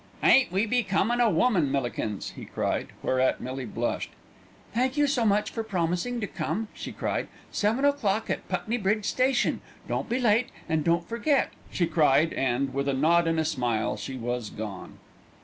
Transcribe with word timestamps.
"Ain't 0.23 0.51
we 0.51 0.65
becomin' 0.65 1.19
a 1.21 1.29
woman, 1.29 1.71
Millikins!" 1.71 2.31
he 2.31 2.43
cried, 2.43 2.87
whereat 3.03 3.39
Millie 3.39 3.67
blushed. 3.67 4.09
"Thank 4.73 4.97
you 4.97 5.05
so 5.05 5.25
much 5.27 5.51
for 5.51 5.61
promising 5.61 6.19
to 6.21 6.25
come," 6.25 6.69
she 6.73 6.91
cried. 6.91 7.27
"Seven 7.51 7.85
o'clock 7.85 8.27
at 8.27 8.49
Putney 8.49 8.79
Bridge 8.79 9.05
Station. 9.05 9.61
Don't 9.87 10.09
be 10.09 10.17
late, 10.17 10.49
and 10.67 10.83
don't 10.83 11.07
forget," 11.07 11.51
she 11.69 11.85
cried 11.85 12.33
and, 12.33 12.73
with 12.73 12.89
a 12.89 12.93
nod 12.95 13.27
and 13.27 13.39
a 13.39 13.45
smile, 13.45 13.95
she 13.95 14.17
was 14.17 14.49
gone. 14.49 14.97